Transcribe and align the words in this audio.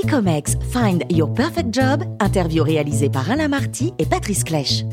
Bicomex 0.00 0.56
Find 0.70 1.02
Your 1.10 1.32
Perfect 1.34 1.74
Job, 1.74 2.04
interview 2.20 2.62
réalisée 2.62 3.10
par 3.10 3.28
Alain 3.32 3.48
Marty 3.48 3.92
et 3.98 4.06
Patrice 4.06 4.44
Clèche. 4.44 4.84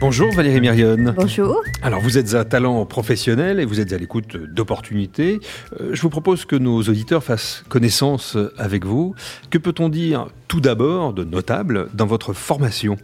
Bonjour 0.00 0.32
Valérie 0.32 0.60
Myrion. 0.60 1.12
Bonjour. 1.16 1.60
Alors 1.82 2.00
vous 2.00 2.16
êtes 2.16 2.34
un 2.34 2.44
talent 2.44 2.86
professionnel 2.86 3.58
et 3.58 3.64
vous 3.64 3.80
êtes 3.80 3.92
à 3.92 3.98
l'écoute 3.98 4.36
d'opportunités. 4.36 5.40
Euh, 5.80 5.90
je 5.92 6.00
vous 6.02 6.10
propose 6.10 6.44
que 6.44 6.54
nos 6.54 6.82
auditeurs 6.82 7.24
fassent 7.24 7.64
connaissance 7.68 8.36
avec 8.58 8.84
vous. 8.84 9.16
Que 9.50 9.58
peut-on 9.58 9.88
dire 9.88 10.28
tout 10.46 10.60
d'abord 10.60 11.12
de 11.12 11.24
notable 11.24 11.88
dans 11.92 12.06
votre 12.06 12.32
formation? 12.32 12.96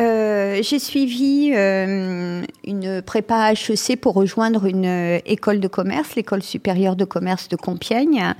Euh, 0.00 0.60
j'ai 0.62 0.78
suivi 0.78 1.50
euh, 1.54 2.44
une 2.64 3.02
prépa 3.02 3.52
HEC 3.52 4.00
pour 4.00 4.14
rejoindre 4.14 4.66
une 4.66 4.86
euh, 4.86 5.18
école 5.26 5.58
de 5.58 5.66
commerce, 5.66 6.14
l'école 6.14 6.42
supérieure 6.42 6.94
de 6.94 7.04
commerce 7.04 7.48
de 7.48 7.56
Compiègne, 7.56 8.34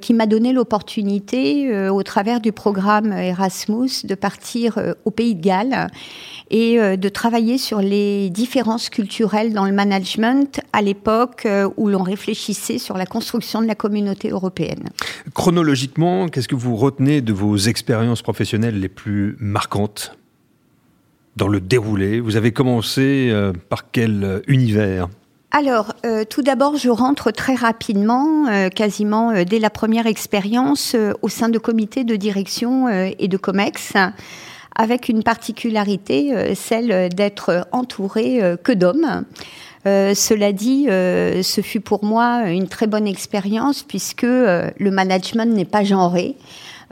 qui 0.00 0.14
m'a 0.14 0.26
donné 0.26 0.52
l'opportunité, 0.52 1.88
au 1.90 2.02
travers 2.02 2.40
du 2.40 2.50
programme 2.50 3.12
Erasmus, 3.12 3.90
de 4.02 4.14
partir 4.16 4.80
au 5.04 5.12
Pays 5.12 5.36
de 5.36 5.42
Galles 5.42 5.88
et 6.50 6.96
de 6.96 7.08
travailler 7.08 7.56
sur 7.56 7.80
les 7.80 8.28
différences 8.30 8.88
culturelles 8.88 9.52
dans 9.52 9.64
le 9.64 9.70
management 9.70 10.60
à 10.72 10.82
l'époque 10.82 11.46
où 11.76 11.88
l'on 11.88 12.02
réfléchissait 12.02 12.78
sur 12.78 12.96
la 12.96 13.06
construction 13.06 13.62
de 13.62 13.68
la 13.68 13.76
communauté 13.76 14.30
européenne. 14.30 14.88
Chronologiquement, 15.34 16.28
qu'est-ce 16.28 16.48
que 16.48 16.56
vous 16.56 16.74
retenez 16.74 17.20
de 17.20 17.32
vos 17.32 17.56
expériences 17.56 18.22
professionnelles 18.22 18.80
les 18.80 18.88
plus 18.88 19.36
marquantes? 19.38 20.16
Dans 21.36 21.48
le 21.48 21.60
déroulé 21.60 22.20
Vous 22.20 22.36
avez 22.36 22.52
commencé 22.52 23.28
euh, 23.30 23.52
par 23.68 23.90
quel 23.90 24.24
euh, 24.24 24.40
univers? 24.48 25.08
Alors, 25.52 25.94
euh, 26.04 26.24
tout 26.28 26.42
d'abord, 26.42 26.76
je 26.76 26.90
rentre 26.90 27.30
très 27.30 27.54
rapidement, 27.54 28.46
quasiment 28.74 29.32
dès 29.44 29.58
la 29.58 29.70
première 29.70 30.06
expérience, 30.06 30.94
au 31.22 31.28
sein 31.28 31.48
de 31.48 31.58
comités 31.58 32.04
de 32.04 32.16
direction 32.16 32.88
et 32.88 33.28
de 33.28 33.36
COMEX, 33.38 33.94
avec 34.74 35.08
une 35.08 35.22
particularité, 35.22 36.54
celle 36.54 37.08
d'être 37.08 37.66
entourée 37.72 38.40
que 38.62 38.72
d'hommes. 38.72 39.24
cela 39.84 40.52
dit, 40.52 40.86
ce 40.88 41.60
fut 41.62 41.80
pour 41.80 42.04
moi 42.04 42.50
une 42.50 42.68
très 42.68 42.88
bonne 42.88 43.06
expérience 43.06 43.82
puisque 43.82 44.24
le 44.24 44.90
management 44.90 45.54
n'est 45.54 45.64
pas 45.64 45.84
genré. 45.84 46.34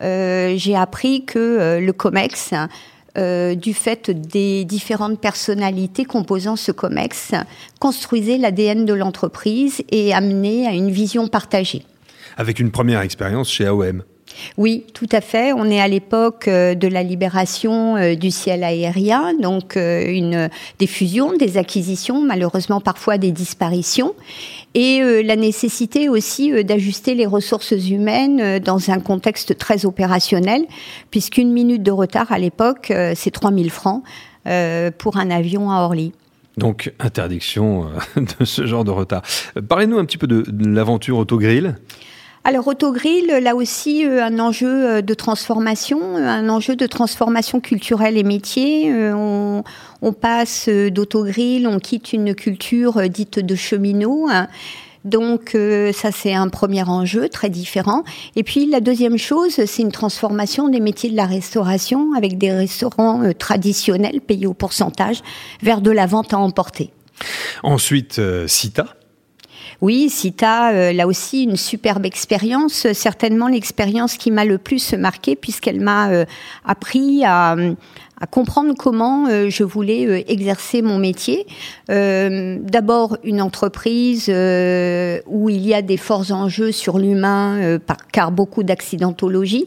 J'ai 0.00 0.76
appris 0.76 1.26
que 1.26 1.78
le 1.80 1.92
COMEX 1.92 2.54
euh, 3.16 3.54
du 3.54 3.74
fait 3.74 4.10
des 4.10 4.64
différentes 4.64 5.20
personnalités 5.20 6.04
composant 6.04 6.56
ce 6.56 6.72
COMEX, 6.72 7.32
construisait 7.80 8.38
l'ADN 8.38 8.84
de 8.84 8.94
l'entreprise 8.94 9.82
et 9.90 10.12
amenait 10.12 10.66
à 10.66 10.72
une 10.72 10.90
vision 10.90 11.28
partagée. 11.28 11.84
Avec 12.36 12.58
une 12.58 12.70
première 12.70 13.00
expérience 13.00 13.50
chez 13.50 13.66
AOM. 13.66 14.02
Oui, 14.56 14.84
tout 14.94 15.08
à 15.12 15.20
fait. 15.20 15.52
On 15.52 15.66
est 15.66 15.80
à 15.80 15.88
l'époque 15.88 16.48
euh, 16.48 16.74
de 16.74 16.88
la 16.88 17.02
libération 17.02 17.96
euh, 17.96 18.14
du 18.14 18.30
ciel 18.30 18.64
aérien, 18.64 19.34
donc 19.34 19.76
euh, 19.76 20.06
une, 20.06 20.48
des 20.78 20.86
fusions, 20.86 21.36
des 21.36 21.56
acquisitions, 21.56 22.22
malheureusement 22.22 22.80
parfois 22.80 23.18
des 23.18 23.32
disparitions, 23.32 24.14
et 24.76 25.22
la 25.22 25.36
nécessité 25.36 26.08
aussi 26.08 26.64
d'ajuster 26.64 27.14
les 27.14 27.26
ressources 27.26 27.70
humaines 27.70 28.58
dans 28.58 28.90
un 28.90 28.98
contexte 28.98 29.56
très 29.56 29.86
opérationnel, 29.86 30.64
puisqu'une 31.12 31.52
minute 31.52 31.84
de 31.84 31.92
retard 31.92 32.32
à 32.32 32.40
l'époque, 32.40 32.92
c'est 33.14 33.30
3000 33.30 33.70
francs 33.70 34.02
pour 34.98 35.16
un 35.16 35.30
avion 35.30 35.70
à 35.70 35.76
Orly. 35.82 36.12
Donc, 36.56 36.92
interdiction 36.98 37.86
de 38.16 38.44
ce 38.44 38.66
genre 38.66 38.82
de 38.82 38.90
retard. 38.90 39.22
Parlez-nous 39.68 39.98
un 39.98 40.04
petit 40.04 40.18
peu 40.18 40.26
de, 40.26 40.42
de 40.42 40.68
l'aventure 40.68 41.18
Autogrill. 41.18 41.76
Alors 42.46 42.68
Autogrill, 42.68 43.28
là 43.28 43.56
aussi, 43.56 44.06
euh, 44.06 44.22
un 44.22 44.38
enjeu 44.38 44.68
euh, 44.68 45.00
de 45.00 45.14
transformation, 45.14 45.98
euh, 46.18 46.28
un 46.28 46.50
enjeu 46.50 46.76
de 46.76 46.86
transformation 46.86 47.58
culturelle 47.58 48.18
et 48.18 48.22
métier. 48.22 48.92
On, 48.92 49.62
passe 50.20 50.68
d'autogrill, 50.68 51.66
on 51.66 51.78
quitte 51.78 52.12
une 52.12 52.34
culture 52.34 53.08
dite 53.08 53.38
de 53.38 53.54
cheminot. 53.54 54.28
Donc 55.04 55.56
ça 55.94 56.12
c'est 56.12 56.34
un 56.34 56.48
premier 56.48 56.82
enjeu 56.82 57.30
très 57.30 57.48
différent. 57.48 58.04
Et 58.36 58.42
puis 58.42 58.66
la 58.66 58.80
deuxième 58.80 59.16
chose, 59.16 59.52
c'est 59.64 59.82
une 59.82 59.92
transformation 59.92 60.68
des 60.68 60.80
métiers 60.80 61.10
de 61.10 61.16
la 61.16 61.24
restauration 61.24 62.12
avec 62.14 62.36
des 62.36 62.52
restaurants 62.52 63.22
traditionnels 63.38 64.20
payés 64.20 64.46
au 64.46 64.52
pourcentage 64.52 65.22
vers 65.62 65.80
de 65.80 65.90
la 65.90 66.04
vente 66.04 66.34
à 66.34 66.38
emporter. 66.38 66.90
Ensuite, 67.62 68.20
Cita. 68.46 68.86
Oui, 69.84 70.08
Cita, 70.08 70.70
euh, 70.70 70.92
là 70.94 71.06
aussi, 71.06 71.42
une 71.42 71.58
superbe 71.58 72.06
expérience. 72.06 72.90
Certainement 72.94 73.48
l'expérience 73.48 74.16
qui 74.16 74.30
m'a 74.30 74.46
le 74.46 74.56
plus 74.56 74.94
marqué 74.94 75.36
puisqu'elle 75.36 75.82
m'a 75.82 76.08
euh, 76.08 76.24
appris 76.64 77.22
à, 77.26 77.54
à 78.20 78.26
comprendre 78.26 78.74
comment 78.78 79.26
euh, 79.26 79.50
je 79.50 79.64
voulais 79.64 80.06
euh, 80.06 80.22
exercer 80.30 80.82
mon 80.82 80.98
métier. 80.98 81.46
Euh, 81.90 82.58
d'abord 82.60 83.18
une 83.24 83.40
entreprise 83.42 84.28
où 84.28 85.48
il 85.48 85.66
y 85.66 85.74
a 85.74 85.82
des 85.82 85.96
forts 85.96 86.30
enjeux 86.30 86.72
sur 86.72 86.98
l'humain, 86.98 87.78
car 88.12 88.30
beaucoup 88.30 88.62
d'accidentologie, 88.62 89.66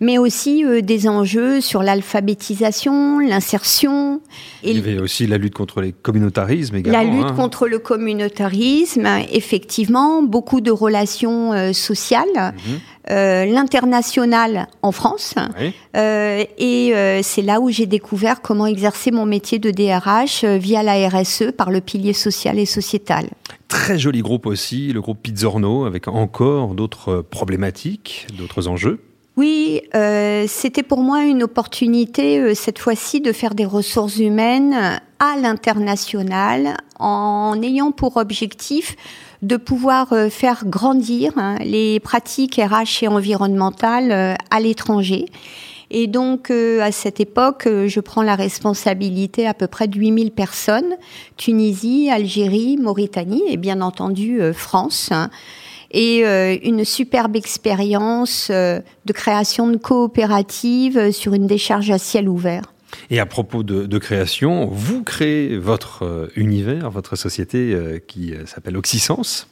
mais 0.00 0.18
aussi 0.18 0.64
des 0.82 1.08
enjeux 1.08 1.60
sur 1.60 1.82
l'alphabétisation, 1.82 3.18
l'insertion. 3.18 4.20
Il 4.62 4.76
y 4.76 4.78
avait 4.78 5.00
aussi 5.00 5.26
la 5.26 5.38
lutte 5.38 5.54
contre 5.54 5.80
les 5.80 5.92
communautarismes 5.92 6.76
également. 6.76 6.98
La 6.98 7.04
lutte 7.04 7.30
hein. 7.30 7.34
contre 7.34 7.66
le 7.66 7.78
communautarisme, 7.78 9.06
effectivement, 9.32 10.22
beaucoup 10.22 10.60
de 10.60 10.70
relations 10.70 11.72
sociales. 11.72 12.26
Mhm. 12.36 12.80
Euh, 13.10 13.46
l'international 13.46 14.68
en 14.82 14.92
France. 14.92 15.34
Euh, 15.96 16.44
et 16.58 16.94
euh, 16.94 17.20
c'est 17.22 17.40
là 17.40 17.58
où 17.60 17.70
j'ai 17.70 17.86
découvert 17.86 18.42
comment 18.42 18.66
exercer 18.66 19.10
mon 19.10 19.24
métier 19.24 19.58
de 19.58 19.70
DRH 19.70 20.44
via 20.44 20.82
la 20.82 21.08
RSE 21.08 21.52
par 21.56 21.70
le 21.70 21.80
pilier 21.80 22.12
social 22.12 22.58
et 22.58 22.66
sociétal. 22.66 23.30
Très 23.68 23.98
joli 23.98 24.20
groupe 24.20 24.44
aussi, 24.44 24.92
le 24.92 25.00
groupe 25.00 25.22
Pizzorno, 25.22 25.86
avec 25.86 26.08
encore 26.08 26.74
d'autres 26.74 27.22
problématiques, 27.22 28.26
d'autres 28.36 28.68
enjeux. 28.68 29.00
Oui, 29.40 29.80
euh, 29.94 30.44
c'était 30.48 30.82
pour 30.82 31.00
moi 31.00 31.24
une 31.24 31.42
opportunité 31.42 32.38
euh, 32.38 32.54
cette 32.54 32.78
fois-ci 32.78 33.22
de 33.22 33.32
faire 33.32 33.54
des 33.54 33.64
ressources 33.64 34.18
humaines 34.18 35.00
à 35.18 35.36
l'international 35.40 36.76
en 36.98 37.58
ayant 37.62 37.90
pour 37.90 38.18
objectif 38.18 38.96
de 39.42 39.56
pouvoir 39.56 40.12
euh, 40.12 40.28
faire 40.28 40.64
grandir 40.66 41.32
hein, 41.36 41.56
les 41.60 42.00
pratiques 42.00 42.56
RH 42.56 43.04
et 43.04 43.08
environnementales 43.08 44.36
à 44.50 44.60
l'étranger. 44.60 45.26
Et 45.92 46.06
donc, 46.06 46.52
à 46.52 46.92
cette 46.92 47.18
époque, 47.18 47.66
je 47.66 47.98
prends 47.98 48.22
la 48.22 48.36
responsabilité 48.36 49.48
à 49.48 49.54
peu 49.54 49.66
près 49.66 49.88
de 49.88 49.98
8000 49.98 50.30
personnes, 50.30 50.94
Tunisie, 51.36 52.08
Algérie, 52.12 52.76
Mauritanie 52.76 53.42
et 53.48 53.56
bien 53.56 53.80
entendu 53.80 54.40
France. 54.52 55.08
Hein 55.10 55.30
et 55.90 56.24
euh, 56.24 56.56
une 56.62 56.84
superbe 56.84 57.36
expérience 57.36 58.48
euh, 58.50 58.80
de 59.04 59.12
création 59.12 59.68
de 59.68 59.76
coopératives 59.76 60.98
euh, 60.98 61.12
sur 61.12 61.34
une 61.34 61.46
décharge 61.46 61.90
à 61.90 61.98
ciel 61.98 62.28
ouvert. 62.28 62.72
Et 63.10 63.20
à 63.20 63.26
propos 63.26 63.62
de, 63.62 63.98
création, 63.98 64.66
vous 64.66 65.02
créez 65.02 65.56
votre 65.56 66.30
univers, 66.36 66.90
votre 66.90 67.16
société 67.16 67.76
qui 68.06 68.34
s'appelle 68.46 68.76
Oxysens. 68.76 69.46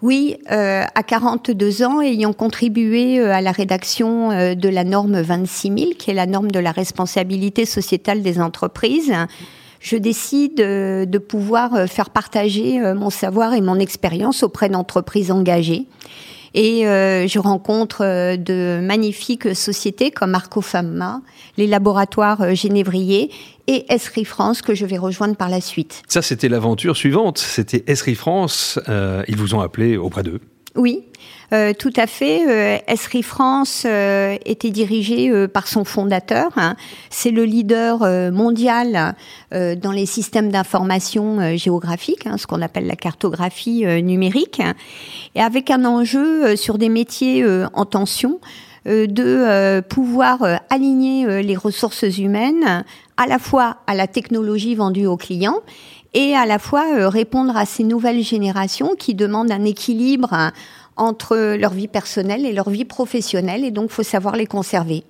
Oui, 0.00 0.36
à 0.48 1.02
42 1.02 1.82
ans, 1.82 2.00
ayant 2.00 2.32
contribué 2.32 3.20
à 3.20 3.40
la 3.40 3.52
rédaction 3.52 4.54
de 4.54 4.68
la 4.68 4.84
norme 4.84 5.20
26000, 5.20 5.96
qui 5.96 6.10
est 6.10 6.14
la 6.14 6.26
norme 6.26 6.50
de 6.50 6.58
la 6.58 6.72
responsabilité 6.72 7.66
sociétale 7.66 8.22
des 8.22 8.40
entreprises, 8.40 9.12
je 9.82 9.96
décide 9.96 10.60
euh, 10.60 11.04
de 11.04 11.18
pouvoir 11.18 11.74
euh, 11.74 11.86
faire 11.86 12.10
partager 12.10 12.80
euh, 12.80 12.94
mon 12.94 13.10
savoir 13.10 13.52
et 13.52 13.60
mon 13.60 13.78
expérience 13.78 14.42
auprès 14.42 14.68
d'entreprises 14.68 15.30
engagées. 15.30 15.86
Et 16.54 16.82
je 16.82 17.38
rencontre 17.38 18.36
de 18.36 18.80
magnifiques 18.82 19.54
sociétés 19.54 20.10
comme 20.10 20.34
Arcofamma, 20.34 21.22
les 21.56 21.66
laboratoires 21.66 22.54
Génévrier 22.54 23.30
et 23.66 23.86
Esri 23.92 24.24
France 24.24 24.60
que 24.60 24.74
je 24.74 24.84
vais 24.84 24.98
rejoindre 24.98 25.36
par 25.36 25.48
la 25.48 25.60
suite. 25.60 26.02
Ça, 26.08 26.20
c'était 26.20 26.48
l'aventure 26.48 26.96
suivante. 26.96 27.38
C'était 27.38 27.84
Esri 27.86 28.14
France. 28.14 28.78
ils 28.88 29.36
vous 29.36 29.54
ont 29.54 29.60
appelé 29.60 29.96
auprès 29.96 30.22
d'eux. 30.22 30.40
Oui, 30.74 31.04
euh, 31.52 31.74
tout 31.78 31.92
à 31.96 32.06
fait. 32.06 32.48
Euh, 32.48 32.78
Esri 32.86 33.22
France 33.22 33.84
euh, 33.84 34.36
était 34.46 34.70
dirigé 34.70 35.28
euh, 35.28 35.46
par 35.46 35.68
son 35.68 35.84
fondateur. 35.84 36.50
Hein. 36.56 36.76
C'est 37.10 37.30
le 37.30 37.44
leader 37.44 38.32
mondial 38.32 39.14
dans 39.50 39.92
les 39.92 40.06
systèmes 40.06 40.50
d'information 40.50 41.56
géographique, 41.56 42.26
hein, 42.26 42.38
ce 42.38 42.46
qu'on 42.46 42.62
appelle 42.62 42.86
la 42.86 42.96
cartographie 42.96 43.84
numérique, 44.02 44.62
et 45.34 45.40
avec 45.40 45.70
un 45.70 45.84
enjeu 45.84 46.56
sur 46.56 46.78
des 46.78 46.88
métiers 46.88 47.44
en 47.74 47.84
tension 47.84 48.40
de 48.86 49.80
pouvoir 49.80 50.60
aligner 50.70 51.42
les 51.42 51.56
ressources 51.56 52.04
humaines 52.18 52.84
à 53.16 53.26
la 53.26 53.38
fois 53.38 53.78
à 53.86 53.94
la 53.94 54.06
technologie 54.06 54.74
vendue 54.74 55.06
aux 55.06 55.16
clients 55.16 55.60
et 56.14 56.34
à 56.34 56.46
la 56.46 56.58
fois 56.58 57.08
répondre 57.08 57.56
à 57.56 57.66
ces 57.66 57.84
nouvelles 57.84 58.22
générations 58.22 58.94
qui 58.96 59.14
demandent 59.14 59.50
un 59.50 59.64
équilibre 59.64 60.52
entre 60.96 61.56
leur 61.56 61.72
vie 61.72 61.88
personnelle 61.88 62.44
et 62.46 62.52
leur 62.52 62.70
vie 62.70 62.84
professionnelle, 62.84 63.64
et 63.64 63.70
donc 63.70 63.90
faut 63.90 64.02
savoir 64.02 64.36
les 64.36 64.46
conserver. 64.46 65.04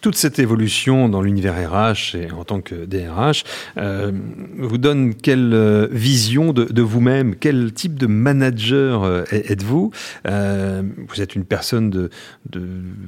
Toute 0.00 0.14
cette 0.14 0.38
évolution 0.38 1.08
dans 1.08 1.20
l'univers 1.20 1.54
RH 1.70 2.16
et 2.16 2.30
en 2.30 2.44
tant 2.44 2.60
que 2.60 2.86
DRH 2.86 3.42
euh, 3.76 4.12
vous 4.58 4.78
donne 4.78 5.14
quelle 5.14 5.52
euh, 5.52 5.88
vision 5.90 6.52
de, 6.52 6.82
vous-même? 6.82 7.34
Quel 7.34 7.72
type 7.72 7.98
de 7.98 8.06
manager 8.06 9.02
euh, 9.02 9.24
êtes-vous? 9.32 9.90
Vous 10.24 11.20
êtes 11.20 11.34
une 11.34 11.44
personne 11.44 11.90
de 11.90 12.10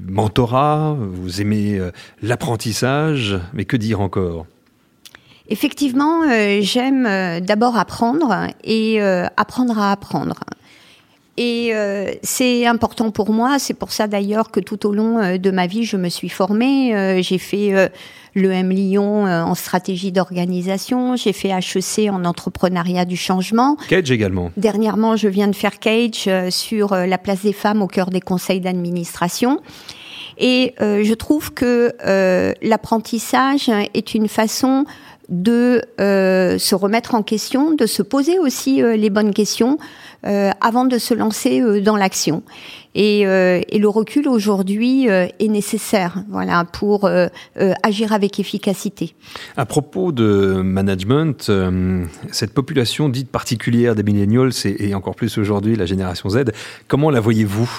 mentorat, 0.07 0.97
vous 0.99 1.41
aimez 1.41 1.81
l'apprentissage, 2.23 3.39
mais 3.55 3.65
que 3.65 3.77
dire 3.77 4.01
encore? 4.01 4.47
Effectivement, 5.49 6.23
j'aime 6.61 7.41
d'abord 7.41 7.77
apprendre 7.77 8.49
et 8.65 9.01
apprendre 9.01 9.79
à 9.79 9.93
apprendre. 9.93 10.41
Et 11.39 11.71
euh, 11.73 12.11
c'est 12.25 12.67
important 12.67 13.13
pour 13.13 13.31
moi. 13.31 13.61
C'est 13.61 13.75
pour 13.75 13.93
ça 13.93 14.09
d'ailleurs 14.09 14.51
que 14.51 14.59
tout 14.59 14.87
au 14.87 14.93
long 14.93 15.19
euh, 15.21 15.39
de 15.39 15.53
ma 15.53 15.69
vie, 15.69 15.85
je 15.85 15.97
me 15.97 16.09
suis 16.09 16.29
formée. 16.29 16.97
Euh, 16.97 17.23
j'ai 17.23 17.39
fait 17.39 17.91
le 18.35 18.51
M 18.51 18.71
Lyon 18.71 19.25
en 19.25 19.55
stratégie 19.55 20.11
d'organisation. 20.11 21.15
J'ai 21.15 21.33
fait 21.33 21.51
HEC 21.51 22.11
en 22.11 22.25
entrepreneuriat 22.25 23.05
du 23.05 23.17
changement. 23.17 23.77
Cage 23.89 24.11
également. 24.11 24.51
Dernièrement, 24.57 25.15
je 25.15 25.29
viens 25.29 25.47
de 25.47 25.55
faire 25.55 25.79
Cage 25.79 26.29
sur 26.51 26.95
la 26.95 27.19
place 27.19 27.43
des 27.43 27.53
femmes 27.53 27.83
au 27.83 27.87
cœur 27.87 28.11
des 28.11 28.21
conseils 28.21 28.61
d'administration. 28.61 29.61
Et 30.39 30.75
je 30.79 31.15
trouve 31.15 31.53
que 31.53 31.93
l'apprentissage 32.63 33.71
est 33.95 34.15
une 34.15 34.29
façon 34.29 34.85
de 35.29 35.83
se 35.99 36.75
remettre 36.75 37.15
en 37.15 37.23
question, 37.23 37.75
de 37.75 37.87
se 37.87 38.03
poser 38.03 38.39
aussi 38.39 38.83
les 38.83 39.11
bonnes 39.11 39.35
questions, 39.35 39.79
euh, 40.27 40.51
avant 40.61 40.85
de 40.85 40.99
se 40.99 41.15
lancer 41.15 41.61
euh, 41.61 41.81
dans 41.81 41.97
l'action. 41.97 42.43
Et, 42.97 43.25
euh, 43.25 43.61
et, 43.69 43.79
le 43.79 43.89
recul 43.89 44.27
aujourd'hui 44.27 45.07
est 45.07 45.49
nécessaire, 45.49 46.25
voilà, 46.29 46.65
pour 46.65 47.09
agir 47.85 48.13
avec 48.13 48.41
efficacité. 48.41 49.15
À 49.57 49.65
propos 49.65 50.11
de 50.11 50.61
management, 50.65 51.53
cette 52.33 52.53
population 52.53 53.09
dite 53.09 53.31
particulière 53.31 53.95
des 53.95 54.03
millennials 54.03 54.51
et, 54.65 54.93
encore 54.97 55.15
plus 55.15 55.39
aujourd'hui 55.39 55.77
la 55.77 55.87
génération 55.87 56.29
Z, 56.31 56.47
comment 56.89 57.11
la 57.11 57.21
voyez-vous? 57.21 57.71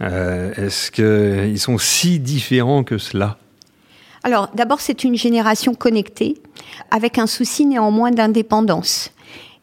Est-ce 0.00 0.90
qu'ils 0.90 1.60
sont 1.60 1.76
si 1.76 2.18
différents 2.18 2.84
que 2.84 2.96
cela? 2.96 3.36
Alors, 4.24 4.48
d'abord, 4.54 4.80
c'est 4.80 5.04
une 5.04 5.16
génération 5.16 5.74
connectée, 5.74 6.38
avec 6.90 7.18
un 7.18 7.26
souci 7.26 7.66
néanmoins 7.66 8.10
d'indépendance. 8.10 9.10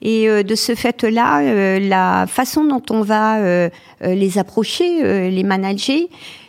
Et 0.04 0.30
euh, 0.30 0.44
de 0.44 0.54
ce 0.54 0.76
fait-là, 0.76 1.42
euh, 1.42 1.80
la 1.80 2.26
façon 2.28 2.64
dont 2.64 2.84
on 2.92 3.02
va 3.02 3.40
euh, 3.40 3.70
les 4.04 4.38
approcher, 4.38 5.30
les 5.32 5.44
manager, 5.44 6.02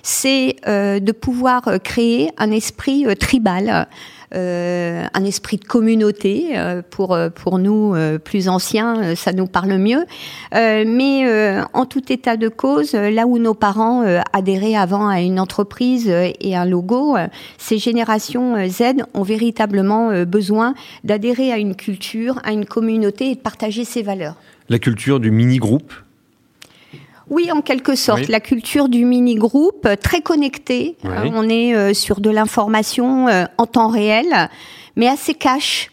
c'est 0.02 0.56
de 0.66 1.12
pouvoir 1.12 1.62
créer 1.82 2.30
un 2.38 2.50
esprit 2.50 3.06
tribal 3.16 3.86
euh, 4.34 5.04
un 5.12 5.24
esprit 5.24 5.58
de 5.58 5.64
communauté. 5.64 6.52
Euh, 6.54 6.80
pour 6.88 7.18
pour 7.34 7.58
nous 7.58 7.94
euh, 7.94 8.18
plus 8.18 8.48
anciens, 8.48 9.14
ça 9.14 9.32
nous 9.32 9.46
parle 9.46 9.76
mieux. 9.76 10.04
mais 10.52 11.60
en 11.72 11.86
tout 11.86 12.12
état 12.12 12.36
de 12.36 12.48
cause, 12.48 12.94
là 12.94 13.26
où 13.26 13.38
nos 13.38 13.54
parents 13.54 14.02
adhéraient 14.32 14.74
avant 14.74 15.08
à 15.08 15.20
une 15.20 15.38
entreprise 15.38 16.08
et 16.08 16.56
un 16.56 16.64
logo, 16.64 17.16
ces 17.58 17.78
générations 17.78 18.56
Z 18.68 19.04
ont 19.14 19.22
véritablement 19.22 20.24
besoin 20.24 20.74
d'adhérer 21.04 21.52
à 21.52 21.58
une 21.58 21.74
culture, 21.74 22.40
à 22.44 22.52
une 22.52 22.64
communauté 22.64 23.30
et 23.30 23.34
de 23.34 23.40
partager 23.40 23.84
ses 23.84 24.02
valeurs. 24.02 24.36
La 24.68 24.78
culture 24.78 25.20
du 25.20 25.30
mini-groupe 25.30 25.92
oui, 27.32 27.50
en 27.50 27.62
quelque 27.62 27.94
sorte. 27.94 28.28
La 28.28 28.40
culture 28.40 28.90
du 28.90 29.06
mini-groupe, 29.06 29.86
euh, 29.86 29.96
très 29.96 30.20
connecté. 30.20 30.96
Hein, 31.02 31.30
on 31.32 31.48
est 31.48 31.74
euh, 31.74 31.94
sur 31.94 32.20
de 32.20 32.28
l'information 32.28 33.26
euh, 33.28 33.46
en 33.56 33.64
temps 33.64 33.88
réel, 33.88 34.50
mais 34.96 35.08
assez 35.08 35.32
cash. 35.32 35.90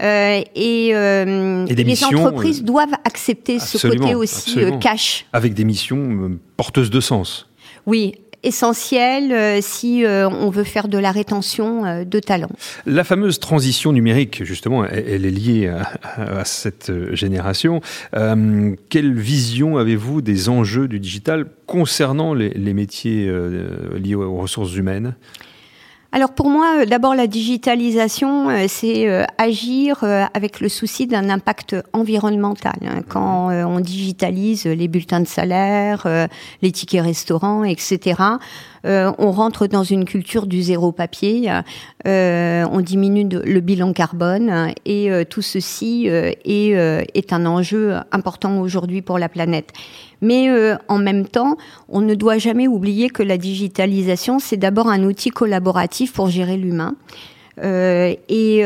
et, 0.00 0.92
les 0.92 2.04
entreprises 2.04 2.64
doivent 2.64 2.96
accepter 3.04 3.60
ce 3.60 3.86
côté 3.86 4.16
aussi 4.16 4.58
cash. 4.80 5.26
Avec 5.32 5.54
des 5.54 5.64
missions 5.64 6.38
porteuses 6.56 6.90
de 6.90 7.00
sens. 7.00 7.48
Oui, 7.86 8.14
essentiel 8.42 9.32
euh, 9.32 9.58
si 9.60 10.04
euh, 10.04 10.28
on 10.28 10.50
veut 10.50 10.64
faire 10.64 10.88
de 10.88 10.98
la 10.98 11.12
rétention 11.12 11.84
euh, 11.84 12.04
de 12.04 12.20
talents. 12.20 12.50
La 12.86 13.04
fameuse 13.04 13.38
transition 13.38 13.92
numérique, 13.92 14.44
justement, 14.44 14.84
elle, 14.84 15.24
est 15.24 15.30
liée 15.30 15.72
à, 16.02 16.44
cette 16.44 16.92
génération. 17.14 17.80
quelle 18.12 19.14
vision 19.14 19.78
avez-vous 19.78 20.22
des 20.22 20.48
enjeux 20.48 20.88
du 20.88 20.98
digital 20.98 21.46
concernant 21.66 22.34
les, 22.34 22.50
les 22.50 22.74
métiers 22.74 23.30
liés 23.96 24.14
aux 24.14 24.36
ressources 24.36 24.74
humaines? 24.74 25.14
Alors 26.12 26.32
pour 26.32 26.48
moi, 26.48 26.86
d'abord 26.86 27.14
la 27.14 27.26
digitalisation, 27.26 28.48
c'est 28.66 29.08
agir 29.38 30.02
avec 30.34 30.60
le 30.60 30.68
souci 30.68 31.06
d'un 31.06 31.30
impact 31.30 31.76
environnemental. 31.92 32.78
Hein. 32.84 33.02
Quand 33.08 33.50
on 33.50 33.78
digitalise 33.78 34.64
les 34.64 34.88
bulletins 34.88 35.20
de 35.20 35.28
salaire, 35.28 36.06
les 36.62 36.72
tickets 36.72 37.04
restaurants, 37.04 37.62
etc., 37.62 38.20
euh, 38.86 39.12
on 39.18 39.30
rentre 39.30 39.66
dans 39.66 39.84
une 39.84 40.04
culture 40.04 40.46
du 40.46 40.62
zéro 40.62 40.92
papier, 40.92 41.50
euh, 42.06 42.64
on 42.70 42.80
diminue 42.80 43.28
le 43.28 43.60
bilan 43.60 43.92
carbone 43.92 44.72
et 44.86 45.10
euh, 45.10 45.24
tout 45.24 45.42
ceci 45.42 46.06
est, 46.06 47.32
un 47.32 47.46
enjeu 47.46 47.94
important 48.12 48.60
aujourd'hui 48.60 49.02
pour 49.02 49.18
la 49.18 49.28
planète. 49.28 49.72
Mais 50.22 50.50
en 50.88 50.98
même 50.98 51.26
temps, 51.26 51.56
on 51.88 52.00
ne 52.02 52.14
doit 52.14 52.38
jamais 52.38 52.68
oublier 52.68 53.08
que 53.08 53.22
la 53.22 53.38
digitalisation, 53.38 54.38
c'est 54.38 54.58
d'abord 54.58 54.88
un 54.88 55.02
outil 55.04 55.30
collaboratif 55.30 56.12
pour 56.12 56.28
gérer 56.28 56.56
l'humain. 56.56 56.96
et 57.62 58.64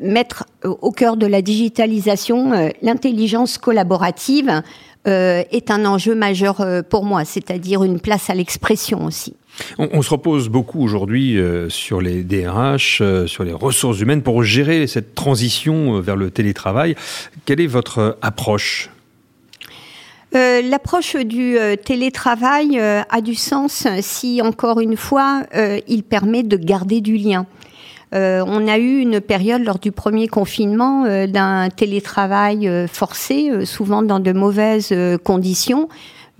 mettre 0.00 0.46
au 0.64 0.90
cœur 0.90 1.16
de 1.16 1.26
la 1.26 1.42
digitalisation 1.42 2.70
l'intelligence 2.82 3.58
collaborative 3.58 4.62
euh, 5.08 5.42
est 5.50 5.70
un 5.70 5.86
enjeu 5.86 6.14
majeur 6.14 6.60
euh, 6.60 6.82
pour 6.82 7.04
moi, 7.04 7.24
c'est-à-dire 7.24 7.82
une 7.82 7.98
place 7.98 8.28
à 8.28 8.34
l'expression 8.34 9.06
aussi. 9.06 9.34
On, 9.78 10.02
se 10.02 10.10
repose 10.10 10.48
beaucoup 10.50 10.82
aujourd'hui 10.82 11.38
euh, 11.38 11.68
sur 11.70 12.00
les 12.00 12.22
DRH, 12.22 13.02
sur 13.26 13.42
les 13.42 13.52
ressources 13.52 14.00
humaines 14.00 14.22
pour 14.22 14.42
gérer 14.42 14.86
cette 14.86 15.14
transition 15.14 16.00
vers 16.00 16.14
le 16.14 16.30
télétravail. 16.30 16.94
Quelle 17.46 17.60
est 17.60 17.66
votre 17.66 18.18
approche? 18.22 18.90
L'approche 20.32 21.16
du 21.16 21.56
télétravail 21.86 22.78
a 22.78 23.20
du 23.22 23.34
sens 23.34 23.86
si, 24.02 24.42
encore 24.42 24.78
une 24.78 24.96
fois, 24.96 25.44
il 25.88 26.02
permet 26.02 26.42
de 26.42 26.58
garder 26.58 27.00
du 27.00 27.16
lien. 27.16 27.46
Euh, 28.14 28.42
on 28.46 28.66
a 28.68 28.78
eu 28.78 29.00
une 29.00 29.20
période 29.20 29.62
lors 29.62 29.78
du 29.78 29.92
premier 29.92 30.28
confinement 30.28 31.04
euh, 31.04 31.26
d'un 31.26 31.68
télétravail 31.68 32.66
euh, 32.66 32.86
forcé, 32.86 33.66
souvent 33.66 34.02
dans 34.02 34.20
de 34.20 34.32
mauvaises 34.32 34.94
conditions 35.24 35.88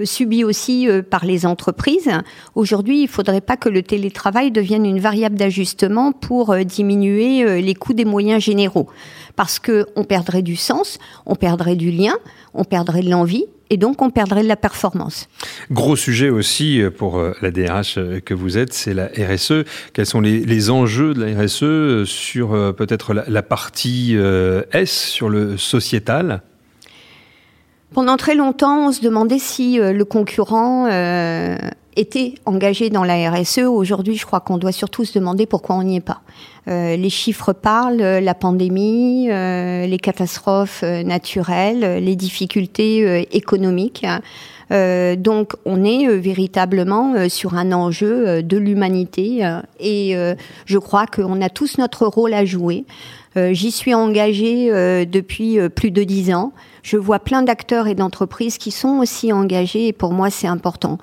subi 0.05 0.45
aussi 0.45 0.89
par 1.11 1.25
les 1.25 1.47
entreprises. 1.47 2.11
Aujourd'hui, 2.55 3.01
il 3.01 3.05
ne 3.05 3.09
faudrait 3.09 3.41
pas 3.41 3.57
que 3.57 3.69
le 3.69 3.83
télétravail 3.83 4.51
devienne 4.51 4.87
une 4.87 5.01
variable 5.01 5.37
d'ajustement 5.37 6.13
pour 6.13 6.57
diminuer 6.65 7.61
les 7.61 7.75
coûts 7.75 7.95
des 7.95 8.05
moyens 8.05 8.43
généraux. 8.43 8.89
Parce 9.37 9.59
qu'on 9.59 10.05
perdrait 10.05 10.43
du 10.43 10.57
sens, 10.57 10.99
on 11.27 11.37
perdrait 11.37 11.77
du 11.77 11.91
lien, 11.91 12.15
on 12.55 12.65
perdrait 12.65 13.03
de 13.03 13.11
l'envie 13.11 13.45
et 13.71 13.77
donc 13.77 14.03
on 14.03 14.11
perdrait 14.11 14.43
de 14.43 14.49
la 14.49 14.57
performance. 14.57 15.29
Gros 15.71 15.97
sujet 15.97 16.31
aussi 16.31 16.81
euh, 16.81 16.91
pour 16.91 17.19
euh, 17.19 17.33
la 17.43 17.51
DRH 17.51 17.99
euh, 17.99 18.21
que 18.21 18.35
vous 18.35 18.59
êtes, 18.59 18.73
c'est 18.73 18.95
la 18.95 19.07
RSE. 19.07 19.65
Quels 19.93 20.07
sont 20.07 20.21
les, 20.21 20.71
enjeux 20.71 21.15
de 21.15 21.25
la 21.25 21.43
RSE 21.43 22.09
sur 22.09 22.51
peut-être 22.75 23.15
la, 23.15 23.43
partie 23.43 24.17
S, 24.73 24.91
sur 24.91 25.29
le 25.29 25.57
sociétal? 25.57 26.43
Pendant 27.93 28.17
très 28.17 28.35
longtemps, 28.35 28.89
on 28.89 28.93
se 28.93 29.01
demandait 29.01 29.39
si 29.39 29.79
le 29.79 30.05
concurrent 30.05 30.87
était 31.99 32.35
engagé 32.47 32.91
dans 32.91 33.03
la 33.03 33.31
RSE. 33.31 33.59
Aujourd'hui, 33.59 34.17
je 34.17 34.25
crois 34.25 34.41
qu'on 34.41 34.57
doit 34.57 34.73
surtout 34.73 35.05
se 35.05 35.19
demander 35.19 35.47
pourquoi 35.47 35.75
on 35.77 35.83
n'y 35.83 35.97
est 35.97 36.01
pas. 36.01 36.21
Euh, 36.69 36.97
les 36.97 37.11
chiffres 37.11 37.53
parlent, 37.53 37.97
la 37.97 38.35
pandémie, 38.35 39.29
euh, 39.31 39.87
les 39.87 39.99
catastrophes 39.99 40.83
euh, 40.85 41.03
naturelles, 41.03 42.03
les 42.05 42.15
difficultés 42.15 43.27
économiques. 43.33 44.07
donc 44.71 45.55
on 45.65 45.83
est 45.83 46.07
véritablement 46.19 47.29
sur 47.31 47.55
un 47.55 47.73
enjeu 47.73 48.43
de 48.43 48.59
l'humanité 48.59 49.41
et 49.81 50.15
je 50.67 50.79
crois 50.79 51.07
qu'on 51.07 51.41
a 51.41 51.49
tous 51.49 51.79
notre 51.79 52.07
rôle 52.07 52.35
à 52.35 52.45
jouer. 52.45 52.85
J'y 53.53 53.71
suis 53.71 53.95
engagée 53.95 54.71
depuis 55.07 55.59
plus 55.71 55.91
de 55.91 56.05
dix 56.05 56.33
ans 56.33 56.53
je 56.89 56.97
vois 56.97 57.19
plein 57.19 57.43
d'acteurs 57.43 57.87
et 57.87 57.95
d'entreprises 57.95 58.57
qui 58.57 58.71
sont 58.71 58.99
aussi 58.99 59.31
engagés 59.31 59.89
et 59.89 59.93
pour 59.93 60.13
moi 60.13 60.31
c'est 60.31 60.47
important. 60.47 60.97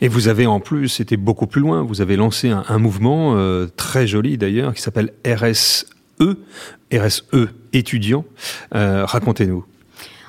Et 0.00 0.06
vous 0.06 0.28
avez 0.28 0.46
en 0.46 0.60
plus, 0.60 0.88
c'était 0.88 1.16
beaucoup 1.16 1.48
plus 1.48 1.60
loin, 1.60 1.82
vous 1.82 2.00
avez 2.00 2.14
lancé 2.14 2.50
un, 2.50 2.78
mouvement 2.78 3.34
euh, 3.36 3.66
très 3.76 4.06
joli 4.06 4.38
d'ailleurs 4.38 4.72
qui 4.72 4.82
s'appelle 4.82 5.12
RSE, 5.26 5.86
RSE 6.92 7.24
étudiant. 7.72 8.24
Euh, 8.74 9.04
racontez-nous. 9.04 9.64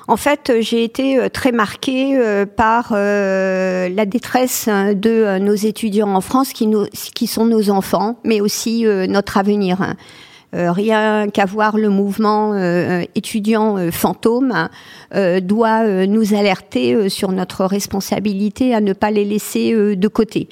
En 0.08 0.16
fait, 0.16 0.52
j'ai 0.60 0.84
été 0.84 1.30
très 1.30 1.50
marquée 1.50 2.44
par 2.56 2.92
la 2.92 4.04
détresse 4.04 4.68
de 4.68 5.38
nos 5.38 5.54
étudiants 5.54 6.14
en 6.14 6.20
France 6.20 6.52
qui, 6.52 6.66
nous, 6.66 6.84
qui 7.14 7.26
sont 7.26 7.46
nos 7.46 7.70
enfants, 7.70 8.18
mais 8.22 8.42
aussi 8.42 8.84
notre 8.84 9.38
avenir. 9.38 9.94
Euh, 10.54 10.70
rien 10.70 11.28
qu'à 11.28 11.46
voir 11.46 11.76
le 11.76 11.88
mouvement 11.88 12.52
euh, 12.52 13.02
étudiant 13.14 13.76
euh, 13.76 13.90
fantôme 13.90 14.68
doit 15.42 16.06
nous 16.06 16.34
alerter 16.34 17.08
sur 17.08 17.30
notre 17.30 17.64
responsabilité 17.66 18.74
à 18.74 18.80
ne 18.80 18.92
pas 18.92 19.12
les 19.12 19.24
laisser 19.24 19.94
de 19.94 20.08
côté. 20.08 20.48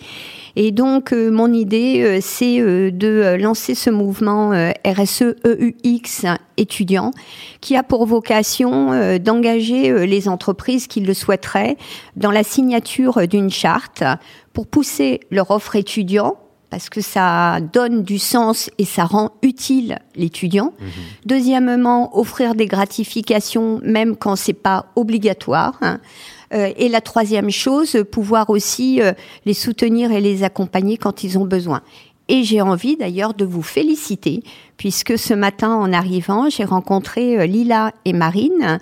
Et 0.55 0.71
donc, 0.71 1.11
mon 1.11 1.53
idée, 1.53 2.21
c'est 2.21 2.59
de 2.61 3.37
lancer 3.41 3.75
ce 3.75 3.91
mouvement 3.91 4.51
RSE 4.87 5.35
EUX 5.45 6.27
étudiant, 6.59 7.11
qui 7.61 7.77
a 7.77 7.83
pour 7.83 8.07
vocation 8.07 9.19
d'engager 9.19 10.07
les 10.07 10.29
entreprises 10.29 10.87
qui 10.87 11.01
le 11.01 11.13
souhaiteraient 11.13 11.77
dans 12.15 12.31
la 12.31 12.45
signature 12.45 13.27
d'une 13.27 13.51
charte 13.51 14.05
pour 14.53 14.69
pousser 14.69 15.19
leur 15.33 15.51
offre 15.51 15.75
étudiant 15.75 16.37
parce 16.73 16.89
que 16.89 17.03
ça 17.03 17.61
donne 17.61 18.03
du 18.03 18.19
sens 18.19 18.71
et 18.79 18.87
ça 18.87 19.05
rend 19.05 19.33
utile 19.43 19.99
l'étudiant. 20.17 20.73
Mhm. 20.81 20.89
Deuxièmement, 21.27 22.19
offrir 22.19 22.55
des 22.55 22.65
gratifications 22.65 23.79
même 23.85 24.17
quand 24.17 24.37
c'est 24.37 24.55
pas 24.55 24.87
obligatoire. 24.97 25.75
Hein. 25.83 26.01
Euh, 26.55 26.73
et 26.79 26.89
la 26.89 27.03
troisième 27.03 27.51
chose, 27.51 28.03
pouvoir 28.11 28.49
aussi 28.49 29.03
euh, 29.03 29.13
les 29.45 29.53
soutenir 29.53 30.13
et 30.13 30.23
les 30.23 30.45
accompagner 30.45 30.97
quand 30.97 31.25
ils 31.25 31.37
ont 31.39 31.45
besoin. 31.45 31.83
Et 32.29 32.43
j'ai 32.43 32.63
envie 32.63 32.97
d'ailleurs 32.97 33.35
de 33.35 33.45
vous 33.45 33.63
féliciter, 33.63 34.43
puisque 34.79 35.19
ce 35.19 35.35
matin 35.35 35.75
en 35.75 35.93
arrivant, 35.93 36.49
j'ai 36.49 36.65
rencontré 36.65 37.39
euh, 37.39 37.45
Lila 37.45 37.93
et 38.07 38.15
Marine, 38.15 38.79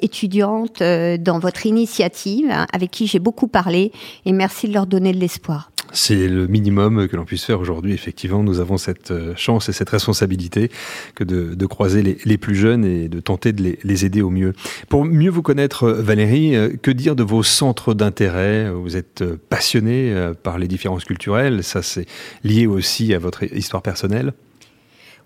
étudiantes 0.00 0.82
dans 0.82 1.38
votre 1.38 1.66
initiative, 1.66 2.52
avec 2.72 2.90
qui 2.90 3.06
j'ai 3.06 3.20
beaucoup 3.20 3.46
parlé, 3.46 3.92
et 4.24 4.32
merci 4.32 4.66
de 4.66 4.72
leur 4.72 4.88
donner 4.88 5.12
de 5.12 5.20
l'espoir. 5.20 5.70
C'est 5.92 6.28
le 6.28 6.46
minimum 6.46 7.08
que 7.08 7.16
l'on 7.16 7.24
puisse 7.24 7.44
faire 7.44 7.60
aujourd'hui. 7.60 7.92
Effectivement, 7.92 8.42
nous 8.42 8.60
avons 8.60 8.76
cette 8.76 9.10
euh, 9.10 9.34
chance 9.36 9.68
et 9.68 9.72
cette 9.72 9.90
responsabilité 9.90 10.70
que 11.14 11.24
de, 11.24 11.66
croiser 11.66 12.02
les, 12.02 12.38
plus 12.38 12.54
jeunes 12.54 12.84
et 12.84 13.08
de 13.08 13.20
tenter 13.20 13.52
de 13.52 13.76
les, 13.82 14.04
aider 14.04 14.22
au 14.22 14.30
mieux. 14.30 14.52
Pour 14.88 15.04
mieux 15.04 15.30
vous 15.30 15.42
connaître, 15.42 15.88
Valérie, 15.88 16.54
euh, 16.54 16.70
que 16.80 16.90
dire 16.90 17.16
de 17.16 17.22
vos 17.22 17.42
centres 17.42 17.94
d'intérêt? 17.94 18.70
Vous 18.70 18.96
êtes 18.96 19.22
euh, 19.22 19.36
passionnée 19.48 20.14
par 20.42 20.58
les 20.58 20.68
différences 20.68 21.04
culturelles. 21.04 21.62
Ça, 21.62 21.82
c'est 21.82 22.06
lié 22.44 22.66
aussi 22.66 23.14
à 23.14 23.18
votre 23.18 23.42
histoire 23.54 23.82
personnelle 23.82 24.32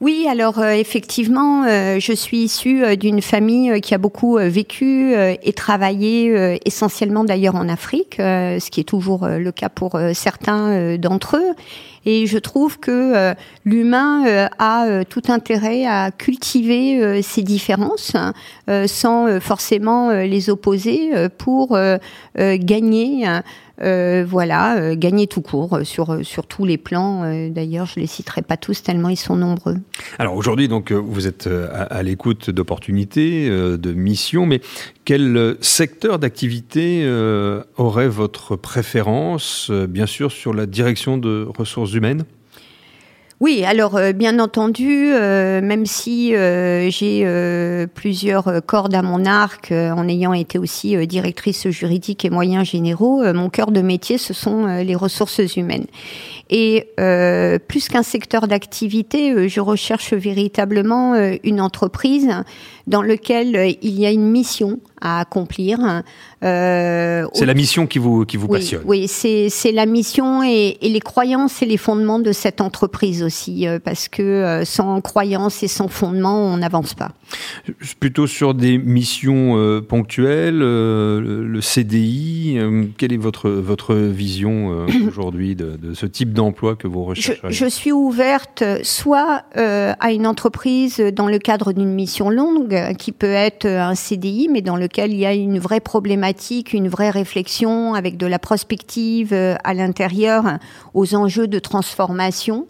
oui, 0.01 0.27
alors 0.27 0.59
euh, 0.59 0.71
effectivement, 0.71 1.65
euh, 1.65 1.99
je 2.01 2.15
suis 2.15 2.39
issue 2.39 2.83
euh, 2.83 2.97
d'une 2.97 3.21
famille 3.21 3.83
qui 3.83 3.93
a 3.93 3.99
beaucoup 3.99 4.39
vécu 4.39 5.13
et 5.15 5.53
travaillé 5.53 6.59
essentiellement 6.65 7.23
d'ailleurs 7.25 7.55
en 7.55 7.69
Afrique, 7.69 8.15
ce 8.19 8.71
qui 8.71 8.81
est 8.81 8.85
toujours 8.85 9.27
le 9.27 9.53
cas 9.53 9.69
pour 9.69 9.99
certains 10.15 10.97
d'entre 10.97 11.37
eux. 11.37 11.55
Et 12.07 12.27
je 12.27 12.39
trouve 12.39 12.79
que 12.79 13.35
l'humain 13.65 14.49
a 14.59 15.05
tout 15.05 15.23
intérêt 15.29 15.85
à 15.85 16.11
cultiver 16.11 17.21
ces 17.23 17.43
différences 17.43 18.17
sans 18.87 19.41
forcément 19.41 20.11
les 20.11 20.49
opposer 20.49 21.11
pour 21.37 21.79
gagner 22.37 23.27
euh, 23.83 24.25
voilà, 24.29 24.77
euh, 24.77 24.95
gagner 24.95 25.27
tout 25.27 25.41
court 25.41 25.75
euh, 25.75 25.85
sur, 25.85 26.25
sur 26.25 26.47
tous 26.47 26.65
les 26.65 26.77
plans. 26.79 27.51
D'ailleurs, 27.51 27.87
je 27.87 28.01
les 28.01 28.07
citerai 28.07 28.43
pas 28.43 28.57
tous 28.57 28.83
tellement 28.83 29.09
ils 29.09 29.17
sont 29.17 29.37
nombreux. 29.37 29.77
Alors 30.19 30.37
aujourd'hui, 30.37 30.69
donc, 30.69 30.93
vous 30.93 31.27
êtes 31.27 31.49
à, 31.73 32.03
l'écoute 32.03 32.51
d'opportunités, 32.51 33.49
de 33.49 33.93
missions, 33.93 34.47
mais 34.47 34.61
quel 35.05 35.57
secteur 35.61 36.19
d'activité 36.19 37.09
aurait 37.77 38.09
votre 38.09 38.57
préférence, 38.57 39.71
bien 39.71 40.07
sûr, 40.07 40.33
sur 40.33 40.55
la 40.55 40.67
direction 40.67 41.19
de 41.19 41.47
ressources 41.57 41.95
humaines? 41.95 42.25
Oui, 43.41 43.65
alors 43.65 43.97
euh, 43.97 44.13
bien 44.13 44.39
entendu, 44.39 45.15
euh, 45.15 45.63
même 45.63 45.87
si 45.87 46.37
euh, 46.37 46.91
j'ai 46.91 47.87
plusieurs 47.95 48.61
cordes 48.67 48.95
à 48.95 49.01
mon 49.01 49.25
arc, 49.25 49.73
en 49.73 50.07
ayant 50.09 50.35
été 50.35 50.59
aussi 50.59 51.07
directrice 51.07 51.69
juridique 51.71 52.27
et 52.27 52.31
moyens 52.31 52.69
généraux, 52.69 53.23
mon 53.33 53.49
cœur 53.49 53.71
de 53.71 53.81
métier, 53.81 54.19
ce 54.19 54.35
sont 54.35 54.67
les 54.67 54.95
ressources 54.95 55.57
humaines. 55.57 55.87
Et 56.51 56.89
plus 57.69 57.89
qu'un 57.89 58.03
secteur 58.03 58.49
d'activité, 58.49 59.49
je 59.49 59.61
recherche 59.61 60.13
véritablement 60.13 61.15
une 61.45 61.61
entreprise 61.61 62.29
dans 62.87 63.03
lequel 63.03 63.77
il 63.83 63.99
y 63.99 64.05
a 64.05 64.11
une 64.11 64.29
mission 64.29 64.81
à 65.01 65.21
accomplir. 65.21 66.03
Euh, 66.43 67.27
c'est 67.33 67.47
la 67.47 67.55
mission 67.55 67.87
qui 67.87 67.99
vous, 67.99 68.25
qui 68.25 68.37
vous 68.37 68.49
passionne. 68.49 68.83
Oui, 68.85 69.09
c'est 69.09 69.73
la 69.73 69.87
mission 69.87 70.43
et, 70.43 70.77
et, 70.81 70.89
les 70.89 71.01
croyances 71.01 71.63
et 71.63 71.67
les 71.67 71.77
fondements 71.77 72.19
de 72.19 72.33
cette 72.33 72.61
entreprise 72.61 73.23
aussi, 73.23 73.67
euh, 73.67 73.79
parce 73.83 74.09
que 74.09 74.23
euh, 74.23 74.65
sans 74.65 75.01
croyances 75.01 75.63
et 75.63 75.69
sans 75.69 75.89
fondements, 75.89 76.53
on 76.53 76.59
n'avance 76.59 76.95
pas. 76.95 77.13
Plutôt 77.99 78.27
sur 78.27 78.55
des 78.55 78.79
missions 78.79 79.57
euh, 79.57 79.81
ponctuelles, 79.81 80.59
le 80.59 81.61
CDI, 81.61 82.59
quelle 82.99 83.13
est 83.13 83.19
votre, 83.19 83.51
votre 83.51 83.95
vision 83.95 84.87
aujourd'hui 85.09 85.55
de, 85.55 85.77
de, 85.81 85.95
ce 85.95 86.07
type 86.07 86.33
d'emploi 86.41 86.77
que 86.77 86.87
vous 86.87 87.05
recherchez 87.05 87.41
je, 87.45 87.51
je, 87.51 87.67
suis 87.67 87.93
ouverte 87.93 88.65
soit 88.83 89.45
à 89.55 90.13
une 90.13 90.27
entreprise 90.27 90.99
dans 90.99 91.27
le 91.27 91.39
cadre 91.39 91.73
d'une 91.73 91.93
mission 91.93 92.31
longue, 92.31 92.95
qui 92.99 93.13
peut 93.13 93.27
être 93.27 93.67
un 93.67 93.95
CDI, 93.95 94.49
mais 94.51 94.63
dans 94.63 94.77
lequel 94.77 95.13
il 95.13 95.19
y 95.19 95.27
a 95.27 95.35
une 95.35 95.59
vraie 95.59 95.81
problématique, 95.81 96.73
une 96.73 96.89
vraie 96.89 97.11
réflexion 97.11 97.95
avec 97.95 98.17
de 98.17 98.27
la 98.27 98.39
prospective 98.39 99.33
euh, 99.33 99.55
à 99.65 99.75
l'intérieur 99.75 100.45
aux 100.95 101.15
enjeux 101.15 101.47
de 101.47 101.59
transformation. 101.59 102.67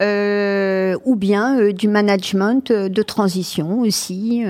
Euh, 0.00 0.96
ou 1.04 1.16
bien 1.16 1.58
euh, 1.58 1.72
du 1.72 1.88
management 1.88 2.72
de 2.72 3.02
transition 3.02 3.80
aussi. 3.80 4.44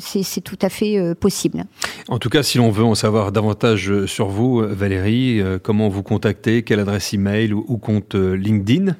c'est 0.00 0.40
tout 0.40 0.58
à 0.62 0.68
fait 0.68 1.14
possible. 1.14 1.64
En 2.08 2.18
tout 2.18 2.28
cas, 2.28 2.42
si 2.42 2.58
l'on 2.58 2.70
veut 2.70 2.84
en 2.84 2.94
savoir 2.94 3.32
davantage 3.32 4.06
sur 4.06 4.28
vous, 4.28 4.62
Valérie, 4.66 5.42
comment 5.62 5.88
vous 5.88 6.02
contacter, 6.02 6.62
quelle 6.62 6.80
adresse 6.80 7.12
email 7.12 7.52
ou 7.52 7.78
compte 7.78 8.14
LinkedIn? 8.14 8.94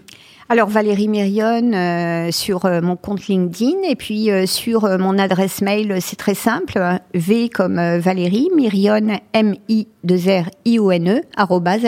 Alors 0.51 0.71
Valérie 0.71 1.09
Myrion 1.09 1.75
euh, 1.75 2.31
sur 2.31 2.65
euh, 2.65 2.81
mon 2.81 2.97
compte 2.97 3.27
LinkedIn 3.27 3.83
et 3.87 3.97
puis 3.97 4.31
euh, 4.31 4.47
sur 4.47 4.89
mon 4.99 5.19
adresse 5.19 5.61
mail, 5.61 5.99
c'est 6.01 6.17
très 6.17 6.33
simple, 6.35 6.81
V 7.13 7.51
comme 7.51 7.99
Valérie, 7.99 8.49
Myrion, 8.57 9.19
M-I-2-R-I-O-N-E, 9.35 11.21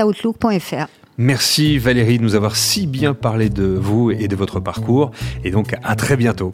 outlook.fr. 0.05 1.00
Merci 1.23 1.77
Valérie 1.77 2.17
de 2.17 2.23
nous 2.23 2.35
avoir 2.35 2.57
si 2.57 2.87
bien 2.87 3.13
parlé 3.13 3.51
de 3.51 3.65
vous 3.65 4.11
et 4.11 4.27
de 4.27 4.35
votre 4.35 4.59
parcours 4.59 5.11
et 5.45 5.51
donc 5.51 5.75
à 5.83 5.95
très 5.95 6.17
bientôt. 6.17 6.51